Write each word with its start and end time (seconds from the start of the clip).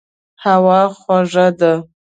هوا 0.43 0.81
خوږه 0.99 1.47
ده. 1.59 1.73